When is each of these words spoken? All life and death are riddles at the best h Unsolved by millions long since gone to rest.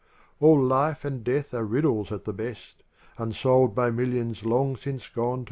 All 0.39 0.59
life 0.59 1.05
and 1.05 1.23
death 1.23 1.53
are 1.53 1.63
riddles 1.63 2.11
at 2.11 2.25
the 2.25 2.33
best 2.33 2.77
h 2.79 2.83
Unsolved 3.19 3.75
by 3.75 3.91
millions 3.91 4.43
long 4.43 4.75
since 4.75 5.07
gone 5.07 5.29
to 5.29 5.35
rest. 5.35 5.39